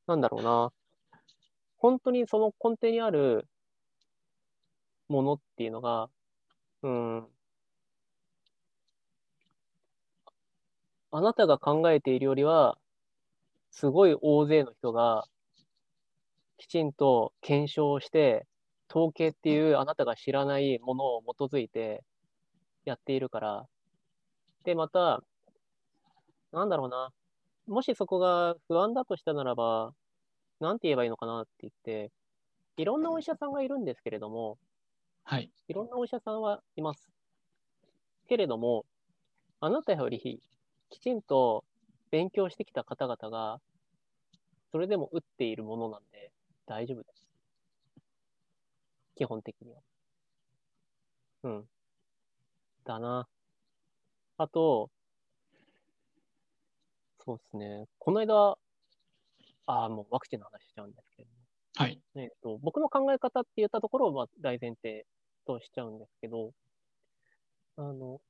[0.06, 0.72] なんだろうな。
[1.76, 3.46] 本当にその根底にある
[5.08, 6.10] ものっていうのが、
[6.82, 7.28] うん。
[11.12, 12.78] あなたが考えているよりは、
[13.70, 15.26] すごい大勢の人が、
[16.58, 18.46] きちんと検証して、
[18.90, 22.04] 統計っていうあなたが知らないものを基づいて
[22.84, 23.68] やっているから。
[24.64, 25.22] で、また、
[26.52, 27.12] なんだろうな。
[27.66, 29.94] もしそこが不安だとしたならば、
[30.60, 32.12] なんて言えばいいのかなって言って、
[32.76, 34.58] いろんなお医者さんがいるんですけれども、
[35.24, 35.50] はい。
[35.68, 37.10] いろんなお医者さんはいます。
[38.28, 38.84] けれども、
[39.60, 40.40] あなたより
[40.90, 41.64] きちんと
[42.10, 43.60] 勉強してきた方々が、
[44.70, 46.32] それでも打っているものなんで
[46.66, 47.26] 大丈夫です。
[49.14, 49.80] 基本的には。
[51.44, 51.71] うん。
[52.84, 53.28] だな。
[54.38, 54.90] あと、
[57.24, 57.86] そうですね。
[57.98, 58.58] この間、
[59.66, 61.42] ああ、もうワクチンの話しちゃうんですけれども。
[61.76, 62.00] はい。
[62.16, 65.06] えっと、僕の考え方って言ったところをまあ大前提
[65.46, 66.52] としちゃうんですけど、
[67.76, 68.20] あの、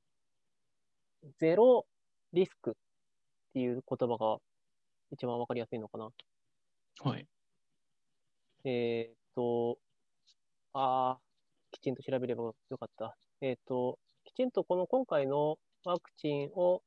[1.39, 1.85] ゼロ
[2.33, 2.73] リスクっ
[3.53, 4.37] ていう言葉が
[5.11, 6.09] 一番わかりやすいのかな。
[7.03, 7.27] はい。
[8.65, 9.77] えっと、
[10.73, 11.19] ああ、
[11.71, 13.17] きちんと調べればよかった。
[13.41, 13.99] えっと、
[14.33, 16.83] きちんとこの今回のワクチンを、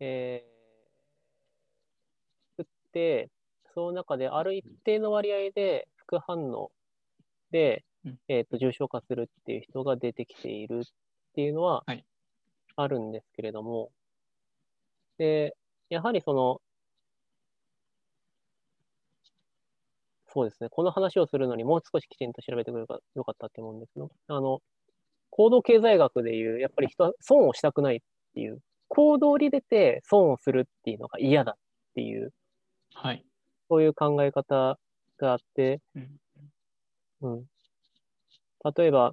[0.00, 0.58] えー
[2.58, 3.30] 打って、
[3.74, 6.70] その中である一定の割合で副反応
[7.50, 10.84] でうん、えっと、重症化するっていう人が出てきているっ
[11.34, 12.04] ていうのははい。
[12.76, 13.92] あるんですけれども、
[15.18, 15.56] で、
[15.90, 16.60] やはりその、
[20.26, 20.68] そうですね。
[20.70, 24.60] この話をするのにもう少しきちんと調べてくればよかったって思うんですけど、あの、
[25.38, 28.00] 行動経済学でいう、やっぱり人は損をしたくないっ
[28.34, 31.54] ていう、行動に出て損をするっていうのが嫌だっ
[31.94, 32.32] ていう、
[32.92, 33.24] はい。
[33.68, 34.78] そういう考え方
[35.16, 36.18] があって、うん
[37.20, 37.46] うん。
[38.76, 39.12] 例えば、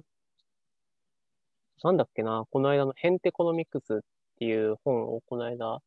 [1.84, 4.00] なんだっけな、この間のヘンテコノミクスっ
[4.40, 5.78] ていう本をこの間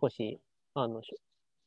[0.00, 0.40] 少し、
[0.72, 1.14] あの、し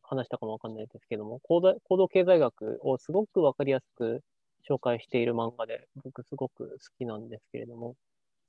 [0.01, 4.21] 話したかもわかんないですけども、行動行動経済学をすごくわかりやすく
[4.69, 7.95] 紹介している漫画で、僕すごく好きなんですけれども、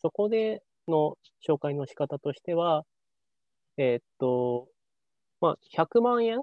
[0.03, 2.85] そこでの紹介の仕方としては、
[3.77, 4.69] えーっと、
[5.41, 6.43] まあ、100万円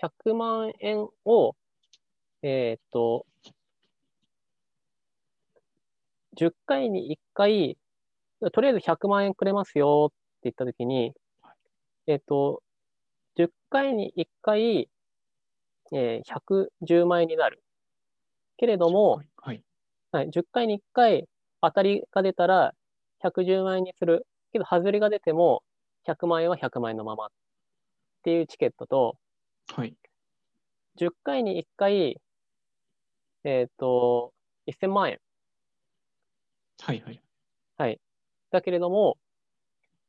[0.00, 1.54] ?100 万円を、
[2.42, 3.26] えーっと、
[6.36, 7.78] 10回に1回、
[8.52, 11.14] とりあえず100万円くれますよって言ったときに、
[12.06, 12.62] えっと、
[13.36, 14.88] 10回に1回、
[15.92, 17.62] えー110万円になる。
[18.58, 19.62] けれども、はい。
[20.12, 21.28] はい、10回に1回
[21.62, 22.74] 当たりが出たら
[23.20, 24.26] 110万円にする。
[24.52, 25.62] けど、外れが出ても
[26.04, 27.28] 100万円は100万円のままっ
[28.22, 29.16] ていうチケットと、
[29.74, 29.96] はい。
[30.96, 32.20] 10回に1回、
[33.44, 34.32] えっと、
[34.66, 35.20] 1000万円。
[36.80, 37.00] はい。
[37.00, 37.22] はい。
[37.76, 38.00] はい。
[38.50, 39.18] だけれども、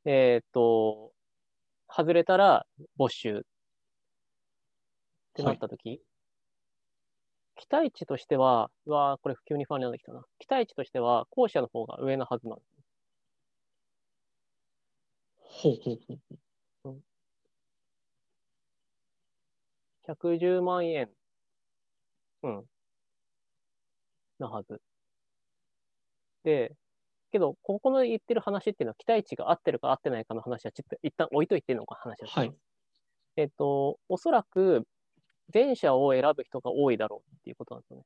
[0.05, 1.11] えっと、
[1.89, 2.65] 外れたら
[2.97, 3.41] 没収っ
[5.33, 6.01] てなったとき、
[7.59, 10.23] 期待値としては、うわーこれ急に不安になってきたな。
[10.39, 12.69] 期待値としては、後者の方が上なはずなんです。
[15.41, 15.99] ほうほう
[16.83, 17.03] ほう。
[20.03, 21.09] 110万円、
[22.43, 22.65] うん、
[24.39, 24.81] なはず。
[26.43, 26.75] で、
[27.31, 32.39] けど、ここの言ってる話っていうのは、期待値が合ってるか合ってないかの話は、ちょっと一旦置いといての話をします。
[32.39, 32.55] はい
[33.37, 34.85] えっと、おそらく、
[35.53, 38.03] 前者を選ぶ人が多いだろうっていうことなんですよね。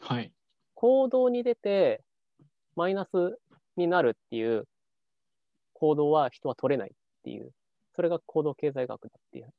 [0.00, 0.32] はい。
[0.74, 2.02] 行動に出て
[2.76, 3.38] マイナス
[3.76, 4.66] になるっていう
[5.74, 7.52] 行動は人は取れないっていう、
[7.94, 9.52] それが行動経済学だっていう、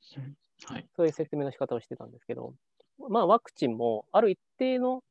[0.65, 0.87] はい。
[0.95, 2.53] そういう説明の仕方をしてたんですけど、
[3.09, 5.03] まあワクチンもある一定の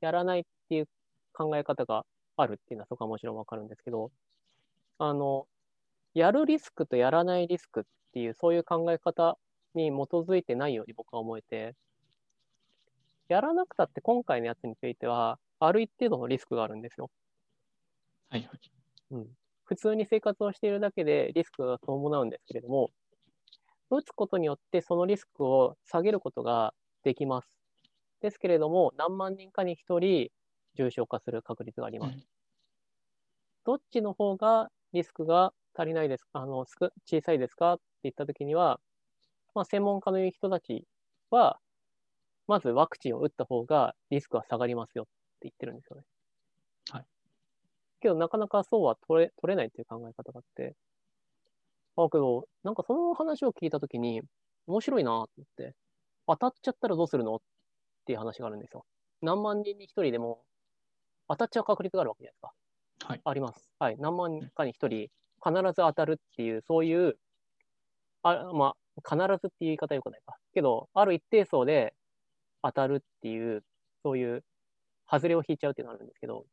[0.00, 0.88] やらないっていう
[1.32, 2.04] 考え方が
[2.36, 4.10] あるっていうのはそこはもちろんわかるんですけど、
[4.98, 5.46] あの、
[6.14, 9.38] やるリスクとやらないリスクっていうそういう考え方
[9.74, 11.76] に基づいてないように僕は思えて、
[13.28, 17.10] やらなくたって今回のやつについては、ある一定度のリスクがあるんですよ。
[18.30, 18.60] はいはい。
[19.10, 19.28] うん、
[19.64, 22.90] 普通に生活をしているだけでリスクが伴うんですけれども、
[23.90, 27.58] 打つことによってそのリスクを下げることができます。
[28.20, 30.32] ですけれども、何万人かに1人
[30.74, 32.16] 重症化する確率があります。
[32.16, 32.24] うん
[33.64, 37.74] どっちの方がリスクが足りないですか、あの少小さいですか？
[37.74, 38.80] って言ったときには、
[39.58, 40.84] まあ、専門家の言う人たち
[41.32, 41.58] は、
[42.46, 45.10] まずワクチンを打った方がリスクは下がりますよって
[45.48, 46.04] 言ってるんですよね。
[46.92, 47.04] はい。
[48.00, 50.76] けど、なかなかそうは取れ取れないっていう考え方があって、
[51.96, 54.22] あ、けど、なんかその話を聞いたときに、
[54.68, 55.74] 面白いなと思って、
[56.28, 57.38] 当たっちゃったらどうするのっ
[58.06, 58.86] ていう話があるんですよ。
[59.22, 60.44] 何万人に一人でも
[61.26, 62.52] 当たっちゃう確率があるわけじゃないですか。
[63.08, 63.20] はい。
[63.24, 63.68] あります。
[63.80, 63.96] はい。
[63.98, 65.08] 何万人かに一人、
[65.44, 67.18] 必ず当たるっていう、そういう、
[68.22, 68.76] あまあ、
[69.08, 70.36] 必ずっていう言い方よくないか。
[70.54, 71.94] けど、ある一定層で
[72.62, 73.64] 当たるっていう、
[74.04, 74.44] そういう、
[75.10, 76.46] 外れを引いちゃうっていうのがあるんですけど、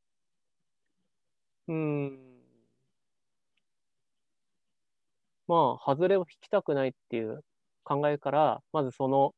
[1.68, 2.36] うん。
[5.48, 7.44] まあ、外れを引きたくないっていう
[7.84, 9.36] 考えから、まずその、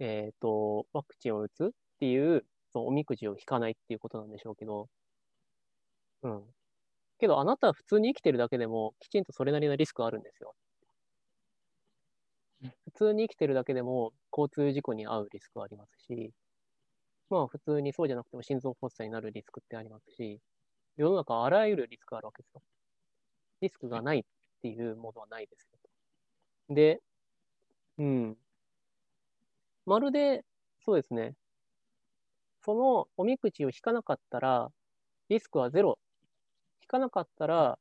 [0.00, 4.88] えっと、ワクチンを打つっていう、そのおみくじを引かないっていうことなんでしょうけど、
[6.22, 6.44] うん。
[7.18, 10.54] けど、あなたは普通に生きてるだけでも、きちんとそれなりのリスクがあるんですよ。
[12.84, 16.32] 普通に生きてるだけでも、交通事故に遭うリスクはありますし、
[17.30, 20.40] まあ、普通にそうじゃなくても心臓発作になるリスクってありますし、
[20.96, 22.62] 世の中あらゆるリスクがあるわけですよ。
[23.60, 24.24] リスクがないっ
[24.62, 25.68] ていうものはないです
[26.68, 26.74] よ。
[26.74, 27.00] で、
[27.98, 28.36] うん。
[29.86, 30.44] まるで、
[30.84, 31.34] そうですね。
[32.64, 34.70] そのおみくじを引かなかったら、
[35.28, 35.98] リスクはゼロ。
[36.82, 37.78] 引かなかったら、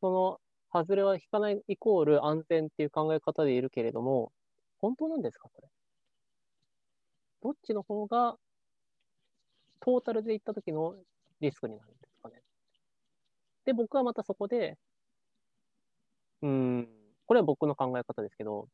[0.00, 0.40] その
[0.72, 4.32] 外れは引かないイコール安全っていう考え方でいるけれども、
[4.78, 5.68] 本当なんですか、それ？
[7.42, 8.36] どっちの方が、
[9.80, 10.94] トータルで言った時の
[11.40, 12.42] リスクになるんですかね？
[13.64, 14.76] で、僕はまたそこで、
[16.42, 16.88] うん、
[17.26, 18.68] これは僕の考え方ですけど、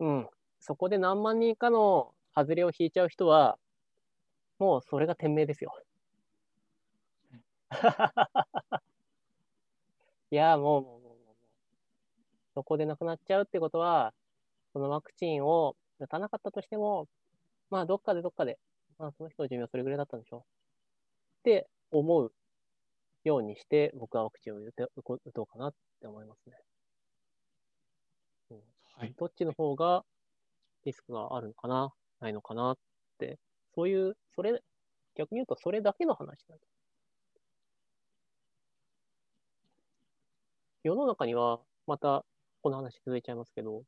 [0.00, 0.28] うん、
[0.60, 3.58] そこで何万人かの外れを引いちゃう人は、
[4.58, 5.74] もうそれが天命ですよ。
[10.30, 11.36] いや、もう、もう、もう、もう、
[12.54, 14.14] そこで亡くなっちゃうってことは、
[14.72, 17.08] そのワクチンを打たなかったとしても、
[17.70, 18.58] まあ、どっかでどっかで、
[18.98, 20.40] まあ、その人の寿命はそれぐらいだったんでしょう。
[20.40, 22.32] って思う
[23.24, 26.56] ようにして、僕はワクチンを打て打とうかなって思いますね。
[28.94, 29.14] はい。
[29.16, 30.04] どっちの方が
[30.84, 32.78] リスクがあるのかな、ないのかなっ
[33.18, 33.38] て、
[33.74, 34.60] そういう、それ、
[35.14, 36.58] 逆に言うとそれだけの話なん
[40.88, 42.24] 世の中には、また、
[42.62, 43.82] この話続いちゃいますけど、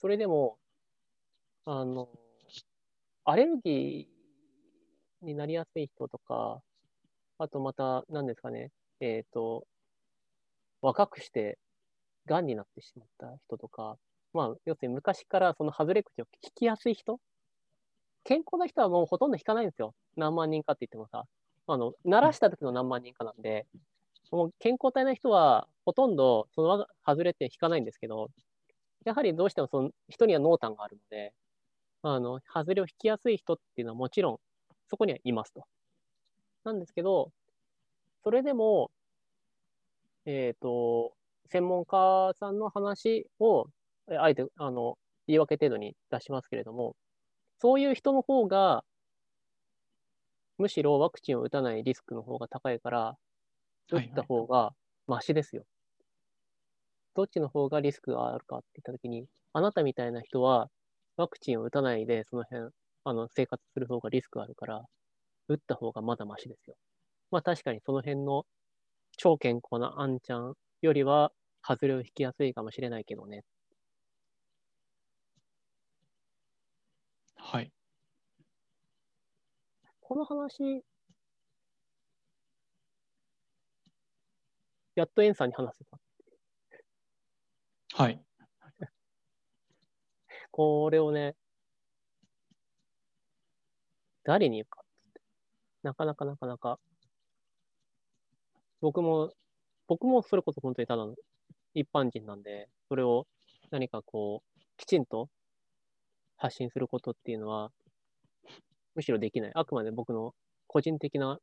[0.00, 0.56] それでも、
[1.66, 2.08] あの、
[3.26, 6.62] アレルギーになりやすい人とか、
[7.36, 9.66] あとまた、何ですかね、えっと、
[10.80, 11.58] 若くして、
[12.24, 13.98] 癌になってしまった人とか、
[14.32, 17.20] まあ、要するに昔からその外れ口を引きやすい人
[18.24, 19.94] 健康な人はもうほとんど引かないんですよ。
[20.16, 21.26] 何万人かって言ってもさ。
[21.66, 23.66] あの、鳴らした時の何万人かなんで、
[24.30, 28.28] もう健康体な人はほとんどその外れって引かないんですけど、
[29.04, 31.34] やはりどうしてもその人には濃淡があるので、
[32.02, 34.38] あの、外れを引きやすい人っていうのはもちろん
[34.88, 35.66] そこにはいますと。
[36.64, 37.32] なんですけど、
[38.24, 38.90] それでも、
[40.26, 41.14] えっ、と、
[41.50, 43.66] 専門家さんの話を、
[44.08, 46.96] えあえて、あの、言い訳程度に出しますけれども、
[47.60, 48.84] そういう人の方が、
[50.58, 53.16] むしろワクチンを打たないリスクの方が高いから、
[53.92, 54.74] 打った方が
[55.06, 55.64] マシですよ。
[57.14, 60.70] どっちの方がリスクがあるかって言ったときに、あなたみたいな人は
[61.16, 62.70] ワクチンを打たないで、その辺、
[63.04, 64.84] あの、生活する方がリスクがあるから、
[65.48, 66.76] 打った方がまだマシですよ。
[67.30, 68.46] まあ確かにその辺の
[69.18, 71.32] 超健康なあんちゃんよりは、
[71.66, 73.44] 外れを引きやすいかもしれないけどね。
[77.36, 77.72] はい。
[80.00, 80.84] この話、
[84.96, 85.98] やっとエンさんに話せた。
[87.96, 88.20] はい。
[90.50, 91.36] これをね、
[94.24, 95.20] 誰に言うかって。
[95.84, 96.80] なかなかなかなか。
[98.80, 99.32] 僕も、
[99.86, 101.14] 僕もそれこそ本当にただの
[101.72, 103.28] 一般人なんで、それを
[103.70, 105.28] 何かこう、きちんと
[106.36, 107.70] 発信することっていうのは、
[108.96, 109.52] むしろできない。
[109.54, 110.34] あくまで僕の
[110.66, 111.38] 個人的な、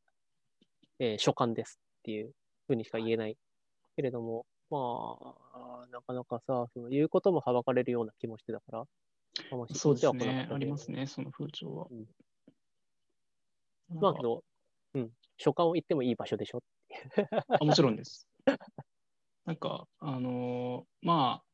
[1.00, 2.34] えー所感ですっていう
[2.68, 3.38] ふうにしか言えない。
[3.96, 5.18] けれども、ま
[5.54, 8.86] あ、なかなかさ、その言うこともはばかれるような気もしてたから、
[9.58, 10.48] ましそうですね。
[10.50, 11.88] ありますね、その風潮は。
[11.92, 12.06] うん。
[14.00, 14.46] まあけど、
[14.94, 16.64] うん、所感を言ってもいい場所でしょ。
[17.60, 18.30] あもちろんです。
[19.44, 21.46] なんか、あのーまあ、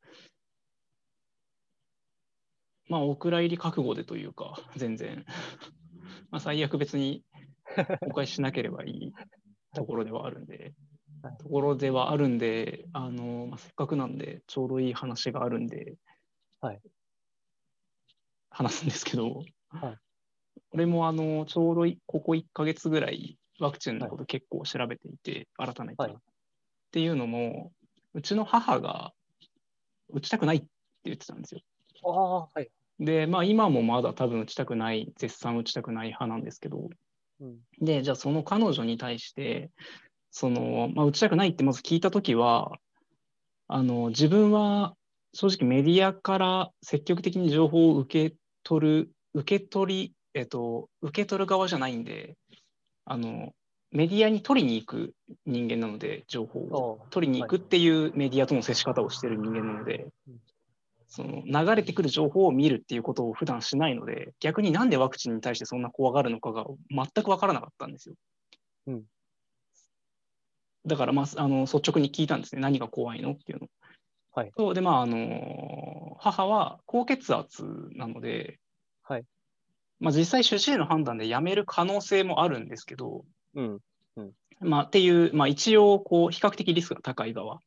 [2.88, 5.25] まあ、お蔵入り覚悟でというか、全然、
[6.30, 7.23] まあ、最悪別に
[8.01, 9.13] お返ししなければいい
[9.73, 10.73] ところではあるんで、はい
[11.31, 15.95] ところではあるんで、あのーまあ、せっかくなんで、ちょうどいい話があるんで、
[16.61, 16.81] はい。
[18.49, 19.97] 話すんですけど、はい。
[20.71, 26.01] 俺もあのちょうどいここ1ヶ月ぐらいワクチンのこと結構調べていて、改めて。
[26.01, 26.11] はい。
[26.11, 26.15] っ
[26.91, 27.71] ていうのも、
[28.13, 29.13] うちの母が
[30.09, 30.67] 打ちたくないって
[31.05, 31.61] 言ってたんですよ。
[32.03, 32.69] ああ、はい。
[32.99, 36.89] で、まあ今もまだ多分打ちたくない、絶賛打ちたくない派なんですけど、
[37.39, 39.69] うん、で、じゃあその彼女に対して、
[40.31, 42.77] その、まあ打ちたくないってまず聞いたときは、
[43.67, 44.95] あの、自分は
[45.33, 52.35] 正直メディアから積極的に情報を受け取る、受け取り、えっと、受け取る側じゃないんで、
[53.05, 53.53] あの、
[53.91, 55.13] メディアに取りに行く
[55.45, 56.99] 人間なので、情報を。
[57.05, 60.39] あ取りに行くっていうメディアとの接し方をしている人間なのでうん、
[61.07, 68.15] その流れてくる情報を見るっていうことを普段しないので、逆になんでワクチンに対してそんな怖がるのかが全く分からなかったんですよ。
[68.87, 69.03] うん
[70.88, 72.62] だから、まあ、あの率直に聞いたんですね。
[72.62, 73.67] 何が怖いのっていうの。
[74.34, 78.60] はいそうで、まあ、あの母は高血圧なので、
[79.04, 79.23] はい
[80.00, 83.80] まあ、実際主治医の判断でやめる可能性もあるんですけど、うん。
[84.60, 87.62] まあ、っていう、まあ、一応こう比較的リスクが高い側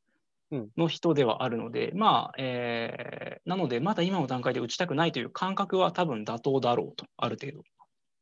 [0.53, 7.65] うんの人ではあるので、まあえーなのでまだ今の段階で打ちたくないという感覚は多分妥当だろうとある程度。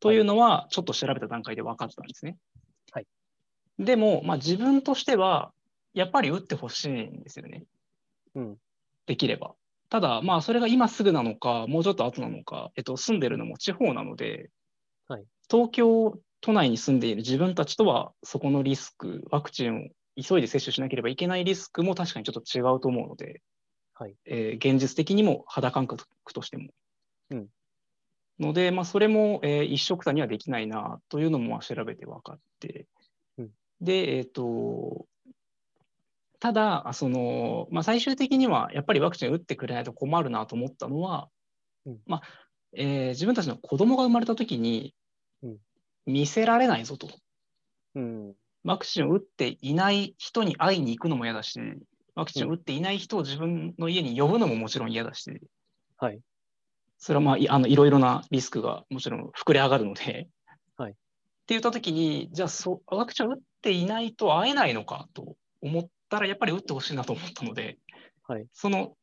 [0.00, 2.36] というのはちょっと調べた段階で分かったんですね。
[3.78, 5.52] はい、でも、まあ、自分としては
[5.94, 7.64] やっぱり打ってほしいんですよね。
[8.34, 8.56] うん。
[9.06, 9.54] できれば。
[9.90, 14.50] ただ、まあ、それが今すぐなのか、もうちょっと後なのか、えっと、住んでるのも地方なので、
[15.08, 19.88] はい東京都内に住んでいる自分たちとは、そこのリスク、ワクチンを
[20.22, 23.40] 急いで接種しなければいけないリスクも確かにちょっと違うと思うので、
[23.94, 26.68] はいえー現実的にも肌感覚としても。
[27.30, 27.46] うん
[28.38, 32.86] ので、まあ、それも、えー一色たにはできないなというのもまあ調べて分かって、うん
[33.80, 35.06] で、えっ、と、
[36.40, 41.28] ただ、あそのまあ、最終的にはやっぱりワクチン打ってくれないと困るなと思ったのは、
[41.84, 42.22] うんまあ
[42.74, 44.94] えー自分たちの子供が生まれた時に
[45.42, 45.56] うん
[46.06, 47.08] 見せられないぞと。
[47.94, 48.34] うん。
[48.64, 51.60] ワクチンを打っていない人に会いに行くのも嫌だし、
[52.14, 55.30] ワクチンを打っていない人を自分の家に呼ぶのももちろん嫌だし、
[55.98, 56.20] はい。
[56.98, 60.28] それはまあいあのいろいろなリスクがもちろん膨れ上がるので、
[60.76, 60.94] はいっ
[61.48, 67.78] て言ったときに、じゃあそワクチンを打っていないと会えないのかと思ったら、やっぱり打ってほしいなと思ったので、
[68.26, 68.46] はい。
[68.52, 68.96] その、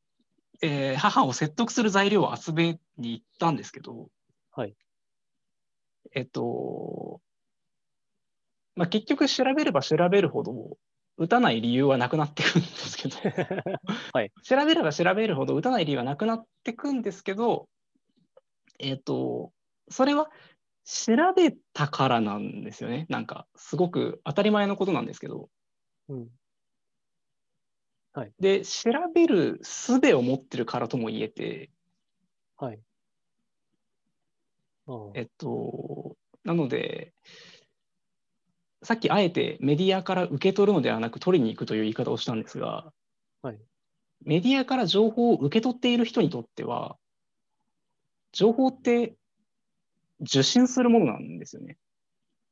[0.62, 4.10] えー母を説得する材料を集めに行ったんですけど、
[4.52, 4.76] はい。
[6.14, 7.22] えっと、
[8.76, 10.78] まあ、結局調べれば調べるほど、
[11.18, 13.18] 打たない理由はなくなってくるんですけど、
[14.14, 14.32] はい。
[14.44, 17.70] 調べれば調べるほど打たない理由はなくなってくんですけど、
[18.80, 19.54] えっ、と、
[19.90, 20.30] それは
[20.86, 23.08] 調べたからなんですよね。
[23.10, 25.50] なんか、すごく当たり前のことなんですけど。
[26.10, 26.30] うん。
[28.40, 31.72] で、調べる術を持ってるからとも言えて、
[32.58, 32.80] はい。
[35.16, 37.14] えっと、なので、
[38.84, 42.94] さっきあえてメディアから受け取るのではなく取りに行くという言い方をしたんですが、
[43.42, 43.60] はい
[44.24, 46.98] メディアから情報を受け取っている人にとっては、
[48.32, 49.16] 情報って
[50.22, 51.78] 受信するものなんですよね。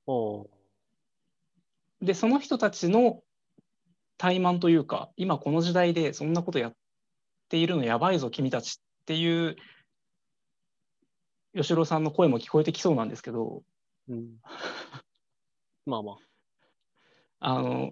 [0.06, 0.48] お
[2.02, 3.22] で、その人たちの
[4.18, 6.76] 怠慢というか、今この時代でそんなことやっ
[7.50, 9.56] ているのやばいぞ、君たちっていう、
[11.56, 13.64] 吉郎さんの声も聞こえてきそうなんですけど、
[14.10, 14.38] うん。
[15.86, 16.18] まあまあ。
[17.46, 17.92] あの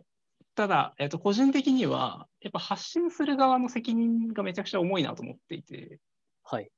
[0.56, 6.00] ただ、えっと、個人的には、やっぱ発信する側の責任がめちゃくちゃ重いなと思っていて、
[6.44, 6.70] はい。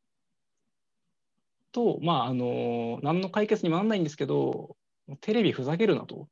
[1.73, 4.77] と、まあ、あの、何の解決にもならないんですけど、
[5.19, 6.29] テレビふざけるなと。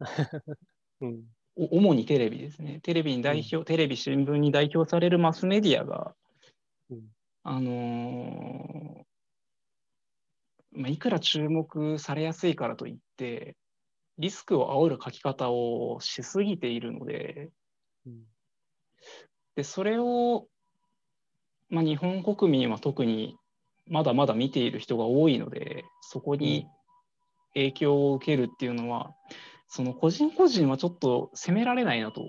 [1.02, 1.24] うん。
[1.56, 2.80] お主にテレビですね。
[2.82, 6.14] テレビに代表、テレビ、新聞に代表されるマスメディアが、
[6.88, 7.08] うん。
[7.42, 9.08] あのー
[10.72, 13.56] まあ、いくら注目されやすいからといって、
[14.18, 17.50] リスクを煽る書き方をしすぎているので、
[18.06, 18.24] うん
[19.58, 20.46] でそれを、
[21.68, 23.36] まあ、日本国民は特に
[23.88, 26.68] まだまだ見ている人が多いので、そこに
[27.54, 29.14] 影響を受けるっていうのは、
[29.68, 32.22] その個人個人はちょっと責められないなと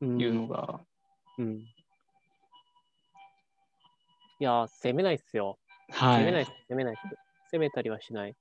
[0.00, 0.80] うんいうのが、
[1.38, 1.58] うん。
[4.40, 5.58] いやー、責めないっすよ。
[5.90, 6.96] はい責めない責めない。
[7.50, 8.34] 責めたりはしない。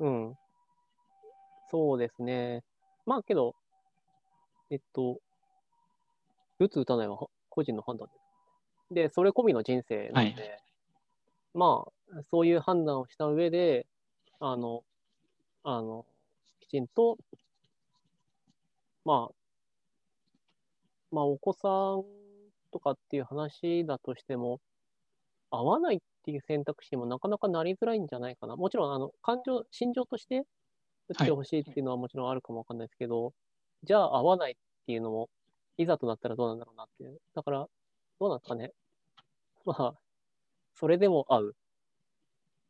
[0.00, 0.34] うん。
[1.70, 2.62] そうですね。
[3.06, 3.54] まあけど、
[4.70, 5.18] えっと、
[6.58, 8.14] 打つ打たないは個人の判断で
[8.90, 8.94] す。
[8.94, 10.58] で、それ込みの人生なので、
[11.56, 13.86] まあ、そういう判断をした上で、
[14.40, 14.84] あの、
[15.64, 16.04] あの、
[16.60, 17.16] きちんと、
[19.06, 19.34] まあ、
[21.10, 22.04] まあ、お子さん
[22.72, 24.60] とかっていう話だとしても、
[25.50, 28.56] 合わないっていう選択肢にもなかなかなりづらいんじゃないかな。
[28.56, 30.44] もちろん、あの、感情、心情として
[31.08, 33.32] 打ってほしいっていうのはもちろんあるかもわかんないですけど、
[33.82, 34.54] じゃあ合わないっ
[34.84, 35.30] ていうのも、
[35.78, 37.18] いざとなったらどうなんだろうなっていう。
[37.34, 37.66] だから、
[38.20, 38.72] どうなんですかね。
[39.64, 39.94] まあ、
[40.78, 41.56] それでも合う。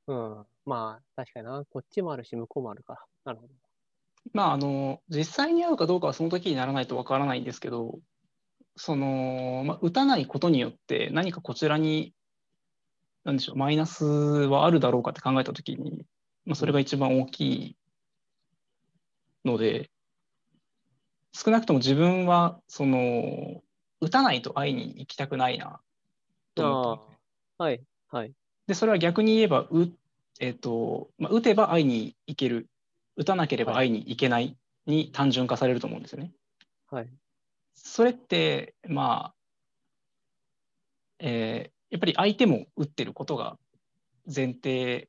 [0.07, 0.47] うん。
[0.65, 1.65] まあ、確かにな。
[1.69, 3.01] こっちもあるし、向こうもあるから。
[3.25, 3.55] なるほど。
[4.33, 7.99] まあ、あの、実際に合うかどうかはその時にならないとわからないんですけど、
[8.77, 12.15] その、まあ、打たないことによって何かこちらに、
[13.25, 16.07] なんでしょう、マイナスはあるだろうかって考えた時に、
[16.45, 17.77] まあ、それが一番大きい
[19.45, 19.91] ので、
[21.33, 23.63] 少なくとも自分は、その、
[24.01, 25.81] 打たないと会いに行きたくないな、
[26.55, 27.19] と思ったんですね
[27.59, 28.33] ああはい、はい。
[28.67, 29.93] で、それは逆に言えば、う
[30.41, 32.69] えっとまあ、打てば会いに行ける、
[33.17, 36.33] 打たなければ会いに行けないに単純化されると思うんですよね。
[36.91, 37.09] はい。
[37.75, 39.35] それって、まあ、
[41.19, 43.57] えーやっぱり相手も打ってることが
[44.27, 45.09] 前提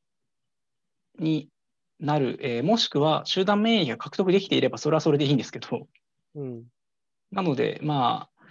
[1.17, 1.49] に
[1.99, 5.87] なる、えーもしくは集団免疫が獲得できていれば、それはそれでいいんですけど、
[6.35, 6.65] うん。
[7.31, 8.47] なので、まあ、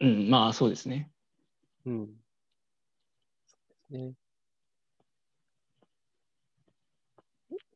[0.00, 1.10] うん、まあそうですね。
[1.84, 2.20] うん。
[3.46, 4.14] そうですね。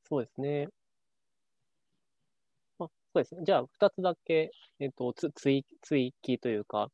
[0.08, 0.68] そうですね。
[2.78, 3.42] まあ、そうですね。
[3.44, 4.50] じゃあ、二つだけ、
[4.80, 6.90] えっと、つ追追記というか、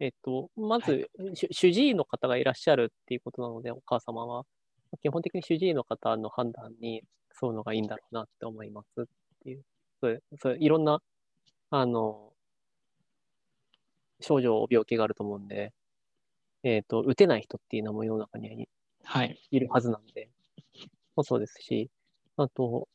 [0.00, 4.44] えっと、まず、主主治医の方がいらっしゃるっていうことなので、お母様は、
[5.02, 7.02] 基本的に主治医の方の判断に
[7.42, 9.06] 沿うのがいいんだろうなって思いますっ
[9.44, 9.64] ていう、
[10.02, 11.02] そうそういろんな、
[11.70, 12.32] あの、
[14.20, 15.72] 症状、病気があると思うんで、
[16.62, 18.68] えっ、と、打てない人っていうのも世の中にはい
[19.02, 19.38] はい。
[19.50, 20.28] いるはずなんで、
[21.16, 21.90] もそうですし、
[22.36, 22.88] あと、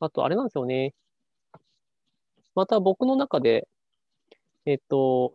[0.00, 0.94] あと、あれなんですよね。
[2.54, 3.68] また僕の中で、
[4.64, 5.34] えっ、と、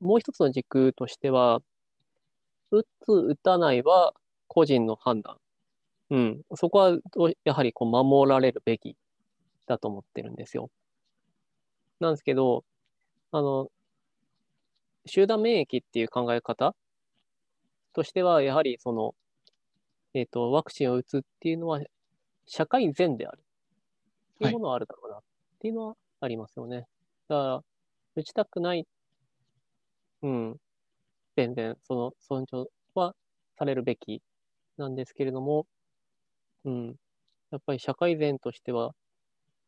[0.00, 1.60] もう一つの軸としては、
[2.70, 4.14] 打つ、打たないは
[4.48, 5.36] 個人の判断。
[6.10, 6.42] うん。
[6.54, 6.98] そこは
[7.44, 8.96] やはりこう守られるべき
[9.66, 10.70] だと思ってるんですよ。
[12.00, 12.64] なんですけど、
[13.32, 13.70] あの、
[15.06, 16.74] 集団免疫っていう考え方
[17.92, 19.14] としては、やはりその、
[20.14, 21.80] えっ、と、ワクチンを打つっていうのは、
[22.46, 23.40] 社会善である。
[24.36, 25.22] っていうものはあるだろうなっ
[25.60, 26.86] ていうのはありますよね。
[27.28, 27.64] だから、
[28.16, 28.86] 打ちたくない、
[30.22, 30.56] うん、
[31.36, 33.14] 全然、その尊重は
[33.58, 34.22] されるべき
[34.78, 35.66] なんですけれども、
[36.64, 36.96] うん、
[37.50, 38.94] やっぱり社会善としては、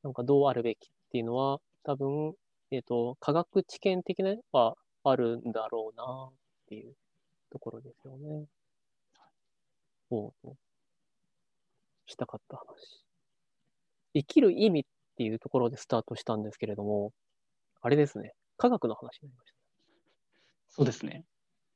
[0.02, 2.34] なんかどうあるべきっていうのは、多分、
[2.70, 6.32] えっ、と、科学知見的なのはあるんだろうなっ
[6.68, 6.94] ていう
[7.52, 8.46] ところですよね。
[10.08, 10.56] そうそう。
[12.06, 13.04] したかった話。
[14.14, 14.84] 生きる意味っ
[15.16, 17.12] ていうところでスタートしたんですけれども、
[17.82, 18.34] あれですね。
[18.56, 19.52] 科学の話になりまし
[20.68, 21.24] そうですね。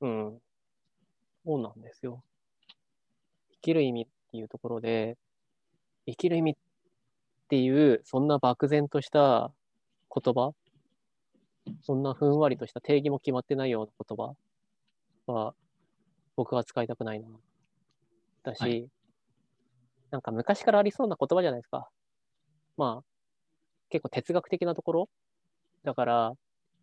[0.01, 0.07] た。
[0.07, 0.39] うん。
[1.45, 2.23] そうなんですよ。
[3.53, 5.17] 生きる意味っていうところで、
[6.07, 6.57] 生きる意味っ
[7.49, 9.53] ていう、そんな漠然とした
[10.15, 10.53] 言葉、
[11.83, 15.55] そんなふんわりとした定義も決まってないような言葉は、
[16.37, 17.29] 僕は使いたくないな。
[18.43, 18.89] だし、はい
[20.11, 21.89] なんか昔からありそうな言葉じゃないですか。
[22.77, 23.05] まあ、
[23.91, 25.09] 結構哲学的なところ
[25.85, 26.33] だから、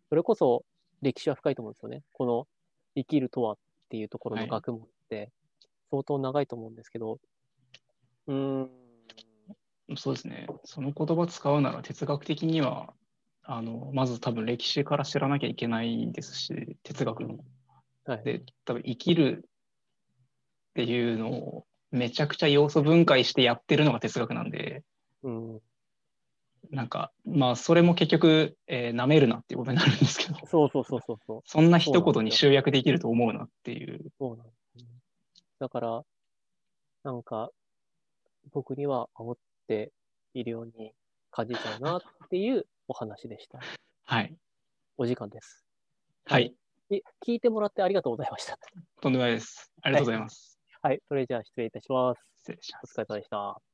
[0.08, 0.64] それこそ
[1.02, 2.02] 歴史は深いと思うんですよね。
[2.12, 2.46] この
[2.94, 3.56] 生きるとはっ
[3.88, 5.30] ていうところの学問って
[5.90, 7.18] 相当長いと思うんですけど、
[8.26, 8.70] うーん、
[9.96, 10.46] そうですね。
[10.64, 12.94] その言葉使うなら哲学的には、
[13.42, 17.38] あの、まず多分歴史から知らなきゃいけないですし、哲学の。
[18.04, 18.24] はい。
[18.24, 24.82] で、多分生きるっていうのをめちゃくちゃ要素分解してやってるのが哲学なんで、
[25.22, 25.60] うん、
[26.70, 31.40] なんか、まあ、それも結局、えー舐めるなっていうことになるんですけど、そうそうそうそうそう。
[31.44, 34.00] そんな一言に集約できると思うなっていう。
[34.18, 34.84] そうなんですね。
[35.58, 36.04] だから、
[37.04, 37.50] なんか、
[38.52, 39.36] 僕には煽っ
[39.68, 39.92] て
[40.34, 40.92] いるように
[41.30, 43.60] 感じちゃうなっていうお話でした。
[44.04, 44.36] はい。
[44.96, 45.64] お時間です。
[46.24, 46.54] はい。
[46.98, 48.58] い聞いてもらってありがとうございました。
[49.00, 49.70] とんでもないです。
[49.82, 50.58] ありがとうございます。
[50.82, 52.20] はい、それじゃあ失礼いたします。
[52.38, 53.04] 失礼しますお疲。
[53.04, 53.73] れ様でした。